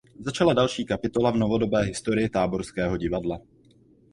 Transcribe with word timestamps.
Začala 0.19 0.53
další 0.53 0.85
kapitola 0.85 1.31
v 1.31 1.37
novodobé 1.37 1.81
historii 1.83 2.29
táborského 2.29 2.97
divadla. 2.97 3.39